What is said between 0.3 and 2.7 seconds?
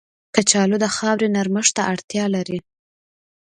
کچالو د خاورې نرمښت ته اړتیا لري